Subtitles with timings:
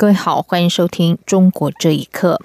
[0.00, 2.40] 各位好，欢迎收听《中国这一刻》。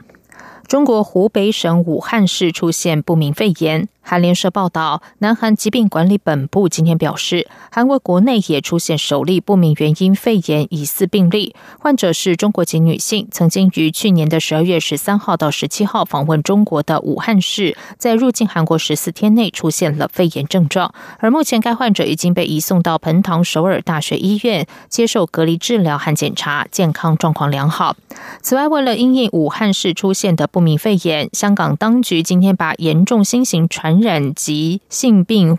[0.67, 3.88] 中国湖北省武汉市出现不明肺炎。
[4.08, 27.95] 韩联社报道，南韩疾病管理本部今天表示，韩国国内也出现首例不明原因肺炎疑似病例，患者是中国籍女性，曾经于去年的十二月十三号到十七号访问中国的武汉市，在入境韩国十四天内出现了肺炎症状，而目前该患者已经被移送到彭塘首尔大学医院接受隔离治疗和检查，健康状况良好。
[28.44, 35.57] 此外，为了因应武汉市出现的不明肺炎，香港当局今天把严重新型传感染及性病。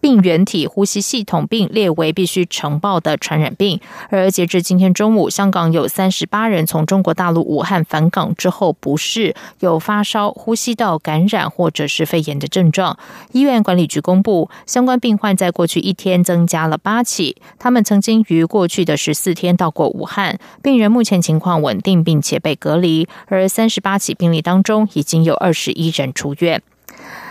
[0.00, 12.98] 病原体呼吸系统病列为必须呈报的传染病，而截至今天中午，香港有三十八人从中国大陆武汉返港之后不适，有发烧、呼吸道感染或者是肺炎的症状。
[13.32, 26.62] 医院管理局公布，相关病患在过去一天增加了八起，他们曾经于过去的十四天到过武汉，病人目前情况稳定并且被隔离，而三十八起病例当中已经有二十一人出院。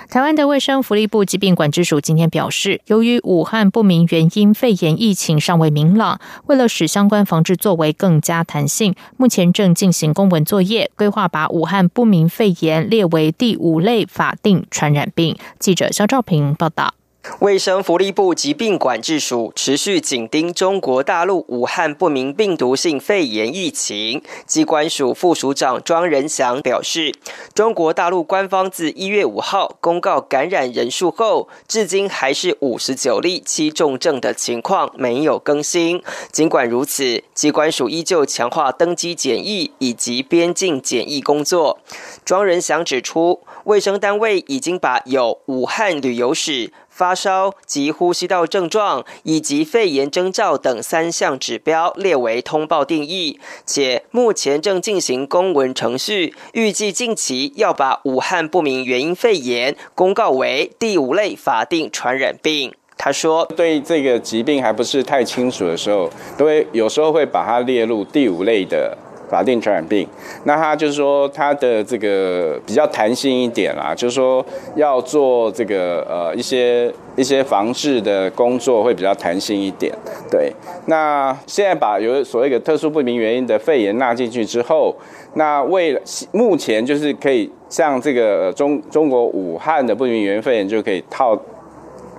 [0.10, 15.36] 台湾的卫生福利部疾病管制署今天表示，由于武汉不明原因肺炎疫情尚未明朗，为了使相关防治作为更加弹性，目前正进行公文作业，规划把武汉不明肺炎列为第五类法定传染病。
[15.58, 16.94] 记者肖兆平报道。
[17.40, 24.22] 卫生福利部疾病管制署持续紧盯中国大陆武汉不明病毒性肺炎疫情。
[24.46, 27.14] 机关署副署长庄仁祥表示，
[27.56, 36.04] 中国大陆官方自一月五号公告感染人数后，至今还是五十九例七重症的情况没有更新。
[36.32, 41.80] 尽管如此，机关署依旧强化登机检疫以及边境检疫工作。
[42.26, 46.74] 庄仁祥指出，卫生单位已经把有武汉旅游史。
[46.94, 62.74] 发烧及呼吸道症状以及肺炎征兆等三项指标列为通报定义，且目前正进行公文程序，预计近期要把武汉不明原因肺炎公告为第五类法定传染病。
[62.96, 68.96] 他说：“对这个疾病还不是太清楚的时候，都会有时候会把它列入第五类的。”
[69.34, 70.08] 法定传染病，
[70.44, 74.46] 那它就是说它的这个比较弹性一点啦，就是说
[74.76, 79.92] 要做这个呃一些一些防治的工作会比较弹性一点。
[80.30, 80.54] 对，
[80.86, 84.96] 那现在把有所谓的特殊不明原因的肺炎纳进去之后，
[85.34, 86.00] 那为了
[86.32, 91.36] 目前就是可以像这个中中国武汉的不明原因肺炎就可以套。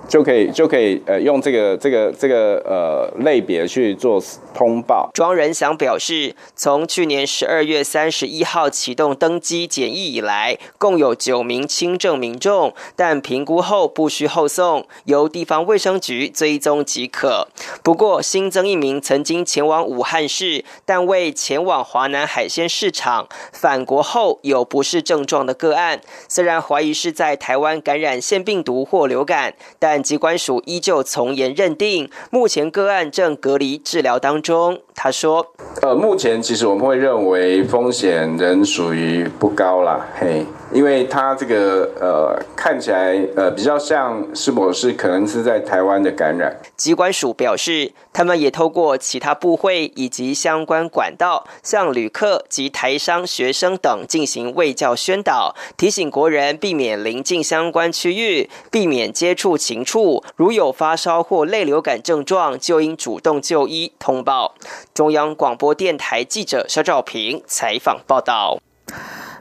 [0.07, 4.21] 就可以就可以呃用这个这个这个呃类别去做
[4.53, 5.09] 通报。
[5.13, 17.47] 庄仁祥表示，从去年十二月三十一号启动登机检疫以来，共有九名轻症民众，但评估后不需后送，由地方卫生局追踪即可。
[17.83, 25.99] 不过新增一名曾经前往武汉市，但未前往华南海鲜市场返国后有不适症状的个案，
[26.29, 29.94] 虽然怀疑是在台湾感染腺病毒或流感，但。
[29.95, 34.81] 但机关署依旧从严认定，目前个案正隔离治疗当中。
[34.93, 46.53] 他说：“呃，目前其实我们会认为风险仍属于不高啦，嘿。”因为他这个呃看起来呃比较像是否是可能是在台湾的感染。
[46.75, 60.21] 机关署表示，他们也透过其他部会以及相关管道，向旅客及台商、学生等进行卫教宣导，提醒国人避免临近相关区域，避免接触禽处。
[60.35, 64.55] 如有发烧或类流感症状，就应主动就医通报。
[64.93, 68.57] 中央广播电台记者肖兆平采访报道。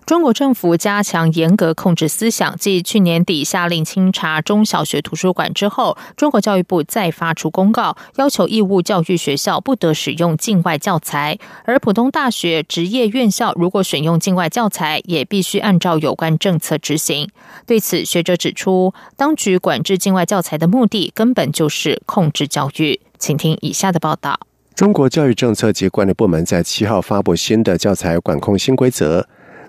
[0.07, 17.31] 中国政府加强严格控制思想，继去年底下令清查中小学图书馆之后，中国教育部再发出公告，要求义务教育学校不得使用境外教材，而普通大学、职业院校如果选用境外教材，也必须按照有关政策执行。
[17.67, 23.01] 对此，学者指出，当局管制境外教材的目的根本就是控制教育。
[23.19, 24.39] 请听以下的报道：
[24.75, 29.27] 中国教育政策及管理部门在七号发布新的教材管控新规则。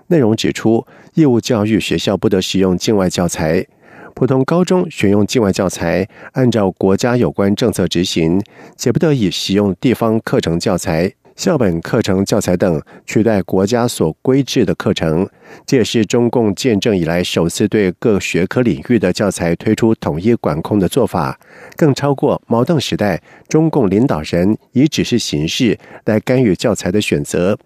[0.08, 3.66] 内容指出，义务教育学校不得使用境外教材；
[4.14, 8.40] 普通高中选用境外教材，按照国家有关政策执行，
[8.76, 11.12] 且不得以使用地方课程教材。
[11.36, 15.28] 校本课程教材等取代国家所规制的课程，
[15.66, 21.38] 这也是中共建政以来首次对各学科领域的教材推出统一管控的做法，
[21.76, 27.56] 更超过毛邓时代中共领导人以指示形式来干预教材的选择。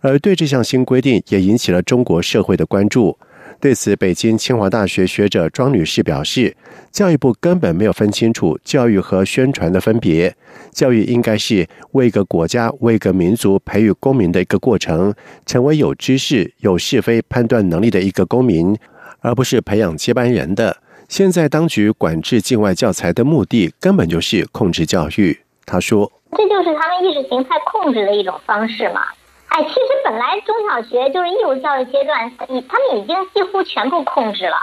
[0.00, 3.18] 而对这项新规定，也引起了中国社会的关注。
[3.58, 6.54] 对此，北京清华大学学者庄女士表示，
[6.92, 10.34] 教育部根本没有分清楚教育和宣传的分别。
[10.70, 15.12] 教育应该是为一个国家、为一个民族培育公民的一个过程，
[15.46, 18.76] 成为有知识、有是非判断能力的一个公民，
[19.20, 20.76] 而不是培养接班人的。
[21.08, 25.38] 现在当局管制境外教材的目的，根本就是控制教育。
[25.64, 29.00] 他说：“这就是他们意识形态控制的一种方式嘛。”
[29.48, 34.56] 哎，其实本来中小学就是义务教育阶段，已他们已经几乎全部控制了。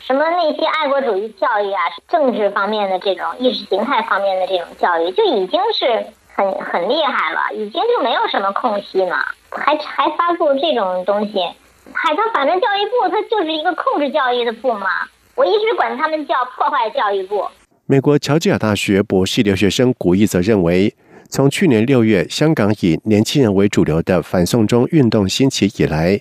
[0.00, 9.24] 什么那些爱国主义教育啊，政治方面的这种意识形态方面的这种教育，就已经是很很厉害了，已经就没有什么空隙嘛。
[9.50, 11.38] 还还发布这种东西，
[11.92, 14.88] 海他反正教育部他就是一个控制教育的部嘛。
[15.36, 17.46] 我一直管他们叫破坏教育部。
[17.86, 20.92] 美国乔治亚大学博士留学生古义则认为。
[21.30, 26.20] 从去年六月，香港以年轻人为主流的反送中运动兴起以来，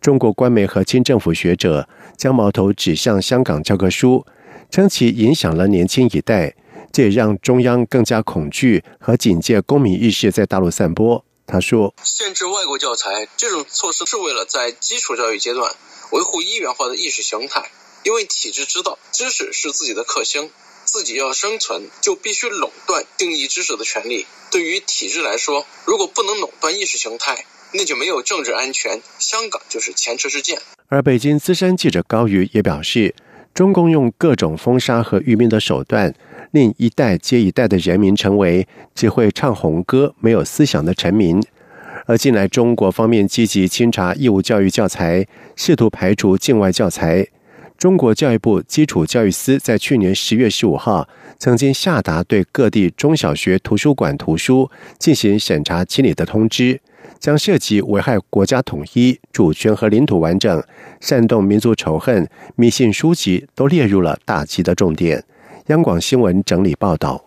[0.00, 1.86] 中国官媒和亲政府学者
[2.16, 4.24] 将矛头指向香港教科书，
[4.70, 6.54] 称其影响了年轻一代，
[6.90, 11.22] 这也让中央更加恐惧和警戒公民意识在大陆散播。
[11.46, 15.70] 他说：“限制外国教材这种措施是为了在基础教育阶段
[16.12, 17.70] 维护一元化的意识形态，
[18.04, 20.48] 因为体制知道知识是自己的克星。”
[20.96, 24.24] 自己要生存，就必须垄断定义知识的权利。
[24.50, 27.44] 对于体制来说，如果不能垄断意识形态，
[27.74, 29.02] 那就没有政治安全。
[29.18, 30.58] 香港就是前车之鉴。
[30.88, 33.14] 而北京资深记者高瑜也表示，
[33.52, 36.14] 中共用各种封杀和愚民的手段，
[36.52, 41.42] 令一代接一代的人民成为只会唱红歌、没有思想的臣民。
[42.06, 45.26] 而近来，中国方面积极清查义务教育教材，
[45.56, 47.28] 试图排除境外教材。
[47.78, 51.06] 中国教育部基础教育司在去年十月十五号
[51.38, 56.80] 曾经下达对各地中小学图书馆图书进行审查清理的通知，
[57.18, 60.64] 将涉及危害国家统一、主权和领土完整、
[61.00, 65.22] 煽动民族仇恨、迷信书籍都列入了打击的重点。
[65.66, 67.22] 央广新闻整理报道。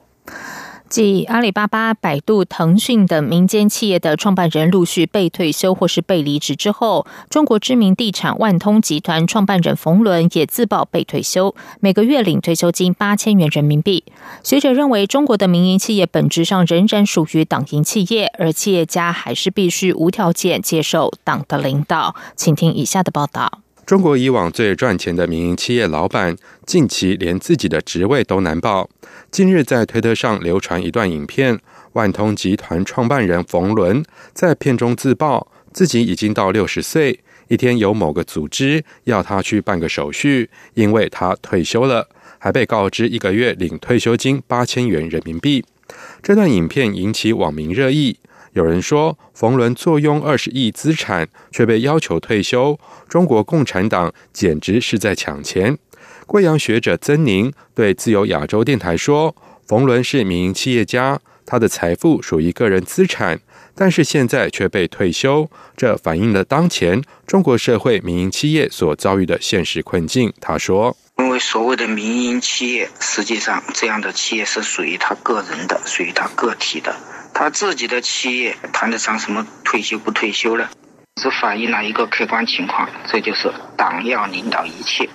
[0.90, 14.04] 继阿里巴巴、百度、腾讯等民间企业的创办人陆续被退休或是被离职之后，中国知名地产万通集团创办人冯仑也自曝被退休，每个月领退休金八千元人民币。
[14.44, 22.16] 学者认为，中国的民营企业本质上仍然属于党营企业，而企业家还是必须无条件接受党的领导。
[22.36, 23.60] 请听以下的报道。
[23.90, 28.88] 中国以往最赚钱的民营企业老板，近期连自己的职位都难保。
[29.32, 31.60] 近日在推特上流传一段影片，
[31.94, 42.08] 万通集团创办人冯仑在片中自曝自己已经到六十岁，一天有某个组织要他去办个手续，因为他退休了，
[42.38, 45.66] 还被告知一个月领退休金八千元人民币。
[46.22, 48.20] 这段影片引起网民热议。
[48.54, 55.78] 有人说，冯仑坐拥二十亿资产，却被要求退休，中国共产党简直是在抢钱。
[56.26, 59.36] 贵阳学者曾宁对自由亚洲电台说
[59.68, 63.40] ：“冯仑是民营企业家，他的财富属于个人资产，
[63.76, 76.96] 但是现在却被退休，这反映了当前中国社会民营企业所遭遇的现实困境。”他说：“因为所谓的民营企业，实际上这样的企业是属于他个人的，属于他个体的。”
[77.34, 80.70] 他自己的企业谈得上什么退休不退休了？
[81.22, 85.10] 只反映了一个客观情况，这就是党要领导一切，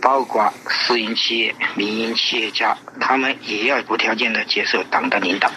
[0.00, 5.50] 包括私营企业、民营企业家，他们也要无条件的接受党的领导。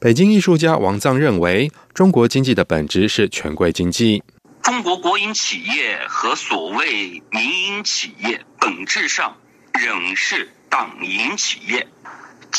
[0.00, 4.22] 北京艺术家王藏认为，中国经济的本质是权贵经济。
[4.62, 9.36] 中国国营企业和所谓民营企业本质上
[9.72, 11.86] 仍是党营企业。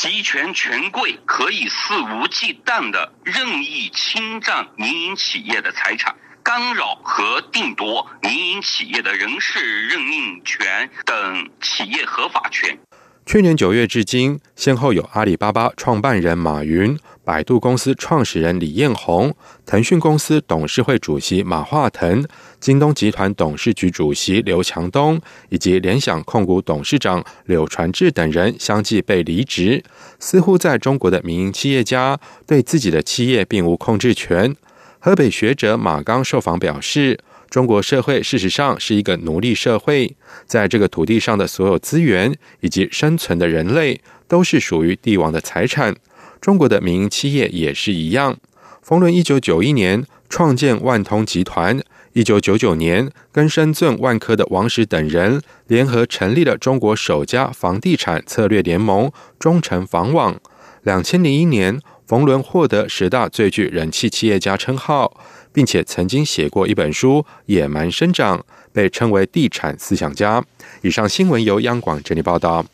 [0.01, 12.79] 集权权贵可以肆无忌惮的任意侵占民营企业的财产，干扰和定夺民营企业的人事任命权等企业合法权。
[13.25, 16.97] 去年九月至今，先后有阿里巴巴创办人马云、
[17.29, 19.31] 百度公司创始人李彦宏、
[19.63, 22.25] 腾讯公司董事会主席马化腾、
[22.59, 29.83] 京东集团董事局主席刘强东以及联想控股董事长柳传志等人相继被离职。
[30.17, 34.55] 似乎在中国的民营企业家对自己的企业并无控制权。
[34.97, 37.19] 河北学者马刚受访表示。
[37.49, 45.95] 中国社会事实上是一个奴隶社会，在这个土地上的所有资源以及生存的人类都是属于帝王的财产。
[46.41, 48.37] 中国的民营企业也是一样。
[48.81, 51.79] 冯仑一九九一年创建万通集团，
[52.13, 60.39] 一九九九年跟深圳万科的王石等人联合成立了中国首家房地产策略联盟——中诚房网。
[60.83, 65.19] 两千零一年，冯仑获得十大最具人气企业家称号，
[65.51, 67.17] 并且曾经写过一本书
[67.47, 68.39] 《野蛮生长》，
[68.71, 70.43] 被称为地产思想家。
[70.81, 72.65] 以上新闻由央广整理报道。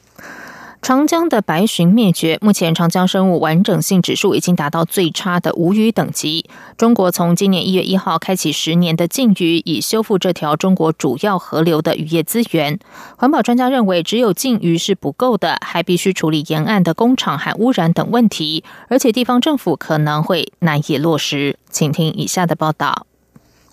[0.85, 6.45] 长江的白鲟灭绝，目前长江生物完整性指数已经达到最差的无鱼等级。
[6.77, 12.77] 中国从今年一月一号开启十年的禁渔，以修复这条中国主要河流的渔业资源。
[13.17, 21.57] 环保专家认为，只有禁渔是不够的，还必须处理沿岸的工厂和污染等问题，而且地方政府可能会难以落实。
[21.71, 23.07] 请听以下的报道：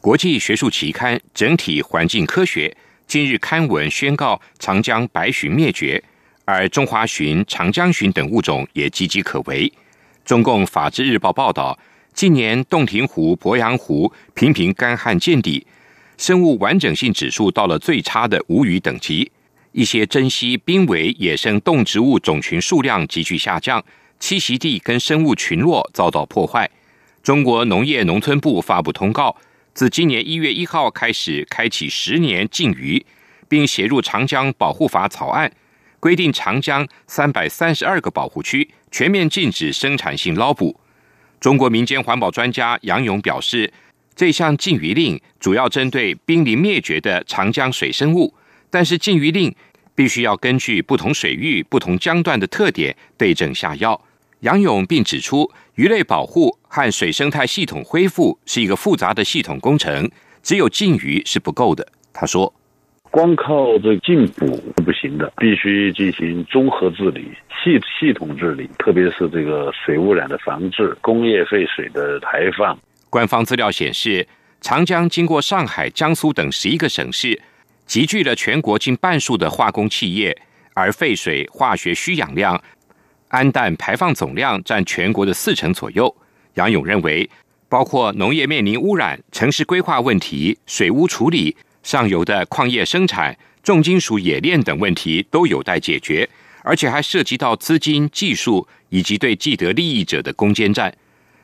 [0.01, 2.69] 国际学术期刊《整体环境科学》
[3.07, 6.03] 今日刊文宣告，长江白鲟灭绝。
[6.45, 9.73] 而中华鲟、长江鲟等物种也岌岌可危。
[10.25, 11.79] 中共法制日报报道，
[12.13, 15.67] 近年洞庭湖、鄱阳湖频频干旱见底，
[16.19, 19.31] 生物完整性指数到了最差的无鱼等级。
[19.73, 23.83] 一些珍稀濒危野生动植物种群数量急剧下降，
[24.21, 26.69] 栖息地跟生物群落遭到破坏。
[27.23, 29.35] 中国农业农村部发布通告，
[29.73, 33.05] 自今年一月一号开始，开启十年禁渔，
[33.49, 35.51] 并写入长江保护法草案。
[36.03, 40.81] 规定长江三百三十二个保护区全面禁止生产性捞捕。
[41.39, 43.73] 中国民间环保专家杨勇表示，
[44.17, 48.35] 这项禁渔令主要针对濒临灭绝的长江水生物，
[48.69, 49.55] 但是禁渔令
[49.95, 54.05] 必须要根据不同水域、不同江段的特点对症下药。
[54.41, 60.11] 杨勇并指出，鱼类保护和水生态系统恢复是一个复杂的系统工程，
[60.43, 61.87] 只有禁渔是不够的。
[62.13, 62.53] 他说。
[63.13, 67.31] 光靠这禁补是不行的，必须进行综合治理、
[67.63, 72.77] 系系统治理，特别是这个水污染的防治、工业废水的排放。
[73.11, 74.27] 官方资料显示，
[74.63, 77.39] 长江经过上海、江苏等十一个省市，
[77.85, 80.35] 集聚了全国近半数的化工企业，
[80.73, 82.59] 而废水、化学需氧量、
[83.29, 86.17] 氨氮排放总量占全国的四成左右。
[86.55, 87.29] 杨勇认为，
[87.69, 91.55] 包括农业面临污染、城市规划问题、水污处理。
[91.83, 96.29] 上游的矿业生产、重金属冶炼等问题都有待解决，
[96.63, 100.95] 而且还涉及到资金、技术以及对既得利益者的攻坚战。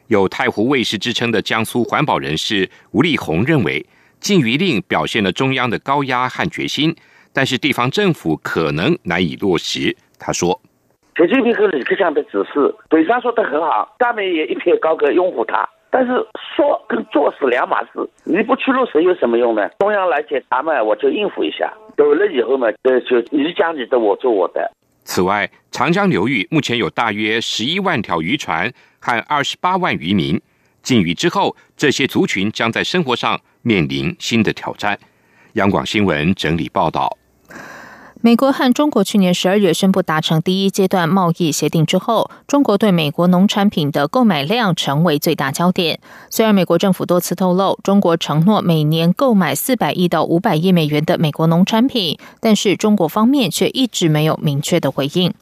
[0.06, 3.84] 有“太湖卫士”之称的江苏环保人士吴立红认为，
[4.20, 6.96] 禁渔令表现了中央的高压和决心，
[7.32, 9.94] 但是地方政府可能难以落实。
[10.18, 10.60] 他说
[11.16, 16.12] ：“习近平和李克强的指示，嘴上说的很好，下面也一片高歌拥护他。”但是
[16.56, 19.68] 说跟做是两码事，你不去落实有什么用呢？
[19.78, 21.72] 中央来检查嘛，我就应付一下。
[21.96, 24.70] 走了以后嘛，呃，就你讲你的，我做我的。
[25.04, 30.40] 此外，长江流域目前有大约十一万条渔船和二十八万渔民。
[30.82, 34.98] 禁渔之后，这些族群将在生活上面临新的挑战。
[35.54, 37.16] 央广新闻整理报道。
[38.20, 46.00] 美国和中国去年十二月宣布达成第一阶段贸易协定之后，中国对美国农产品的购买量成为最大焦点。
[46.28, 55.32] 虽然美国政府多次透露，中国承诺每年购买四百亿到五百亿美元的美国农产品，但是中国方面却一直没有明确的回应。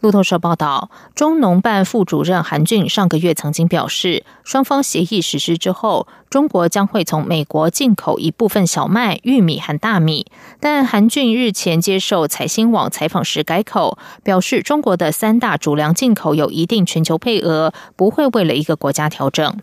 [0.00, 10.26] 路透社报道，中农办副主任韩俊上个月曾经表示，双方协议实施之后，中国将会从美国进口一部分小麦、玉米和大米。
[10.60, 19.56] 但韩俊日前接受财新网采访时改口，表示中国的三大主粮进口有一定全球配额，不会为了一个国家调整。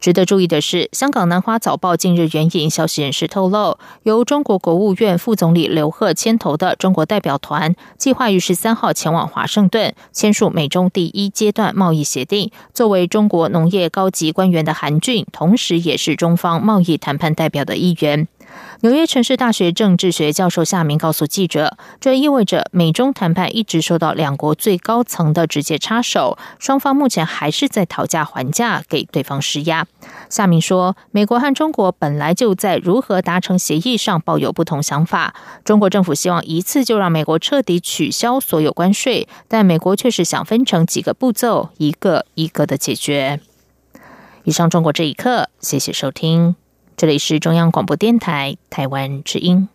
[0.00, 12.50] 值得注意的是，香港南华早报近日援引消息人士透露，由中国国务院副总理刘鹤牵头的中国代表团，计划于十三号前往华盛顿签署美中第一阶段贸易协定。
[12.72, 18.28] 作为中国农业高级官员的韩俊，同时也是中方贸易谈判代表的一员。
[18.80, 29.84] 纽约城市大学政治学教授夏明告诉记者，这意味着美中谈判一直受到两国最高层的直接插手，双方目前还是在讨价还价，给对方施压。
[30.30, 35.34] 夏明说，美国和中国本来就在如何达成协议上抱有不同想法。
[35.64, 43.40] 中国政府希望一次就让美国彻底取消所有关税，但美国却是想分成几个步骤，一个一个的解决。
[44.44, 46.54] 以上，中国这一刻，谢谢收听。
[46.98, 49.68] 这里是中央广播电台台湾之音。